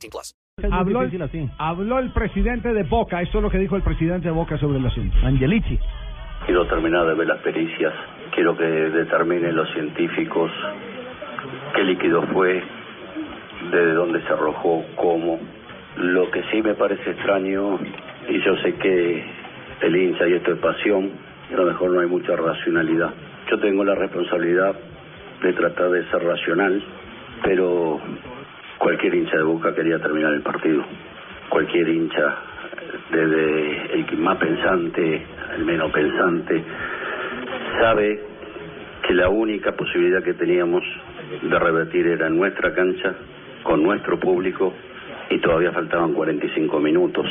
18 0.00 0.10
plus. 0.10 0.34
Habló 0.70 1.02
el, 1.02 1.50
habló 1.58 1.98
el 1.98 2.12
presidente 2.12 2.72
de 2.72 2.82
Boca, 2.82 3.22
esto 3.22 3.38
es 3.38 3.44
lo 3.44 3.50
que 3.50 3.58
dijo 3.58 3.76
el 3.76 3.82
presidente 3.82 4.28
de 4.28 4.34
Boca 4.34 4.58
sobre 4.58 4.78
el 4.78 4.86
asunto. 4.86 5.16
Angelici. 5.22 5.78
Quiero 6.44 6.66
terminar 6.66 7.06
de 7.06 7.14
ver 7.14 7.26
las 7.26 7.40
pericias, 7.40 7.94
quiero 8.34 8.56
que 8.56 8.64
determinen 8.64 9.54
los 9.54 9.70
científicos 9.72 10.50
qué 11.74 11.84
líquido 11.84 12.22
fue, 12.32 12.62
de 13.70 13.94
dónde 13.94 14.20
se 14.22 14.32
arrojó, 14.32 14.84
cómo. 14.96 15.38
Lo 15.96 16.30
que 16.30 16.42
sí 16.50 16.62
me 16.62 16.74
parece 16.74 17.10
extraño, 17.10 17.78
y 18.28 18.40
yo 18.42 18.56
sé 18.58 18.74
que 18.74 19.24
el 19.82 19.96
hincha 19.96 20.28
y 20.28 20.34
esto 20.34 20.52
es 20.52 20.58
pasión, 20.58 21.10
a 21.50 21.54
lo 21.54 21.66
mejor 21.66 21.90
no 21.90 22.00
hay 22.00 22.06
mucha 22.06 22.36
racionalidad. 22.36 23.12
Yo 23.50 23.58
tengo 23.58 23.84
la 23.84 23.94
responsabilidad 23.94 24.74
de 25.42 25.52
tratar 25.52 25.90
de 25.90 26.04
ser 26.10 26.22
racional, 26.22 26.82
pero 27.42 28.00
cualquier 28.80 29.14
hincha 29.14 29.36
de 29.36 29.42
Boca 29.42 29.74
quería 29.74 29.98
terminar 29.98 30.32
el 30.32 30.40
partido. 30.40 30.82
Cualquier 31.50 31.86
hincha, 31.86 32.34
desde 33.12 33.92
el 33.92 34.18
más 34.18 34.38
pensante, 34.38 35.26
el 35.56 35.64
menos 35.66 35.92
pensante, 35.92 36.64
sabe 37.78 38.20
que 39.06 39.14
la 39.14 39.28
única 39.28 39.72
posibilidad 39.72 40.22
que 40.22 40.32
teníamos 40.32 40.82
de 41.42 41.58
revertir 41.58 42.06
era 42.06 42.30
nuestra 42.30 42.72
cancha, 42.74 43.14
con 43.62 43.82
nuestro 43.82 44.18
público, 44.18 44.72
y 45.28 45.38
todavía 45.38 45.72
faltaban 45.72 46.14
45 46.14 46.80
minutos 46.80 47.26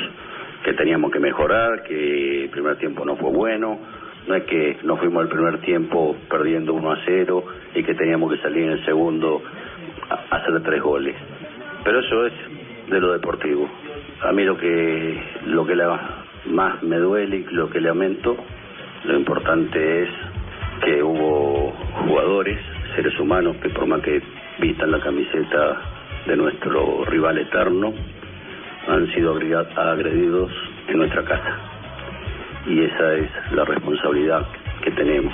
que 0.64 0.74
teníamos 0.74 1.12
que 1.12 1.20
mejorar, 1.20 1.82
que 1.82 2.44
el 2.44 2.50
primer 2.50 2.76
tiempo 2.78 3.04
no 3.04 3.16
fue 3.16 3.32
bueno, 3.32 3.80
no 4.28 4.36
es 4.36 4.44
que 4.44 4.78
nos 4.84 5.00
fuimos 5.00 5.24
el 5.24 5.30
primer 5.30 5.58
tiempo 5.62 6.16
perdiendo 6.30 6.74
1 6.74 6.92
a 6.92 7.00
0 7.06 7.44
y 7.74 7.84
que 7.84 7.96
teníamos 7.96 8.32
que 8.34 8.40
salir 8.40 8.66
en 8.66 8.72
el 8.74 8.86
segundo 8.86 9.42
a 10.10 10.36
hacer 10.36 10.62
tres 10.62 10.82
goles. 10.82 11.16
Pero 11.90 12.02
eso 12.02 12.28
es 12.28 12.34
de 12.92 13.00
lo 13.00 13.14
deportivo. 13.14 13.68
A 14.22 14.32
mí 14.32 14.44
lo 14.44 14.56
que 14.56 15.24
lo 15.48 15.66
que 15.66 15.76
la, 15.76 16.24
más 16.46 16.84
me 16.84 16.98
duele 16.98 17.38
y 17.38 17.44
lo 17.46 17.68
que 17.68 17.82
lamento, 17.82 18.38
lo 19.06 19.18
importante 19.18 20.04
es 20.04 20.10
que 20.86 21.02
hubo 21.02 21.74
jugadores, 22.06 22.60
seres 22.96 23.20
humanos 23.20 23.56
que 23.64 23.70
por 23.70 23.88
más 23.88 24.02
que 24.02 24.22
vistan 24.60 24.92
la 24.92 25.00
camiseta 25.00 25.82
de 26.28 26.38
nuestro 26.38 27.06
rival 27.06 27.40
eterno, 27.40 27.92
han 28.88 29.12
sido 29.16 29.34
agredidos 29.76 30.52
en 30.90 30.98
nuestra 31.00 31.24
casa. 31.24 31.58
Y 32.68 32.84
esa 32.84 33.16
es 33.16 33.32
la 33.54 33.66
responsabilidad 33.66 34.46
que 34.84 34.92
tenemos. 34.92 35.34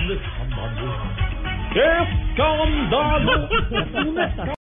¡Qué 1.74 1.84
escándalo! 2.32 3.50